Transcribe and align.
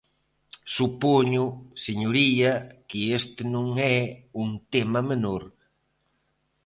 Supoño, 0.75 1.45
señoría, 1.85 2.51
que 2.89 3.01
este 3.19 3.43
non 3.53 3.67
é 3.97 3.99
un 4.43 4.49
tema 4.73 5.01
menor. 5.11 5.43